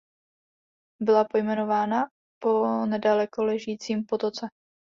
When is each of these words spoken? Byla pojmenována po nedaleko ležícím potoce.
Byla 1.01 1.25
pojmenována 1.25 2.09
po 2.39 2.85
nedaleko 2.85 3.43
ležícím 3.43 4.05
potoce. 4.05 4.47